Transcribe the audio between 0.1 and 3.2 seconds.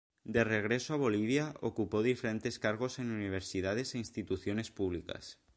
De regreso a Bolivia ocupó diferentes cargos en